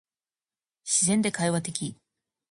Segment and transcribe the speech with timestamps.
[0.83, 1.95] 自然で会話的